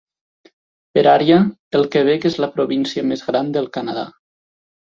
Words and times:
Per 0.97 1.03
àrea, 1.11 1.37
el 1.81 1.85
Quebec 1.97 2.27
es 2.31 2.39
la 2.47 2.51
província 2.57 3.07
més 3.13 3.25
gran 3.31 3.55
del 3.59 3.71
Canadà. 3.79 4.11